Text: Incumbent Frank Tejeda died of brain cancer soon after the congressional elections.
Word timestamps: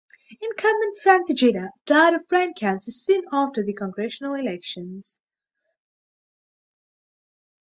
Incumbent 0.41 0.97
Frank 1.03 1.27
Tejeda 1.29 1.69
died 1.85 2.15
of 2.15 2.27
brain 2.27 2.55
cancer 2.55 2.89
soon 2.89 3.23
after 3.31 3.63
the 3.63 3.71
congressional 3.75 4.33
elections. 4.33 5.15